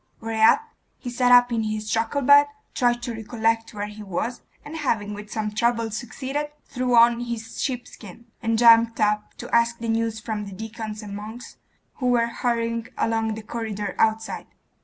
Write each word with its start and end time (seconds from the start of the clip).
Whereat 0.19 0.63
he 0.97 1.11
sat 1.11 1.31
up 1.31 1.51
in 1.53 1.61
his 1.61 1.87
truckle 1.91 2.23
bed, 2.23 2.47
tried 2.73 3.03
to 3.03 3.13
recollect 3.13 3.71
where 3.75 3.85
he 3.85 4.01
was, 4.01 4.41
and 4.65 4.77
having 4.77 5.13
with 5.13 5.29
some 5.31 5.51
trouble 5.51 5.91
succeeded, 5.91 6.47
threw 6.65 6.95
on 6.95 7.19
his 7.19 7.61
sheepskin, 7.61 8.25
and 8.41 8.57
jumped 8.57 8.99
up 8.99 9.35
to 9.35 9.55
ask 9.55 9.77
the 9.77 9.89
news 9.89 10.19
from 10.19 10.47
the 10.47 10.53
deacons 10.53 11.03
and 11.03 11.15
monks 11.15 11.57
who 11.97 12.07
were 12.07 12.25
hurrying 12.25 12.87
along 12.97 13.35
the 13.35 13.43
corridor 13.43 13.93
outside.... 13.99 14.47